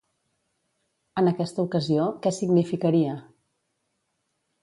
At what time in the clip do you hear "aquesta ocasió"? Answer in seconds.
1.31-2.07